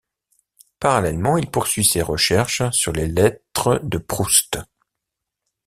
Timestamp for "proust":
3.99-4.57